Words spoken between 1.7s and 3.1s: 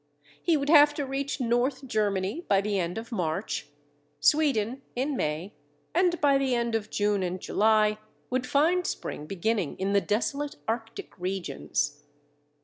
Germany by the end